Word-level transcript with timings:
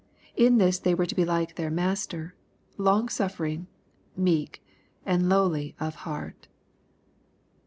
In 0.35 0.57
this 0.57 0.79
they 0.79 0.95
were 0.95 1.05
to 1.05 1.13
be 1.13 1.25
like 1.25 1.53
their 1.57 1.69
Master, 1.69 2.33
long 2.75 3.07
suffering, 3.07 3.67
meek, 4.17 4.63
and 5.05 5.29
lowly 5.29 5.75
of 5.79 5.93
heart. 6.09 6.47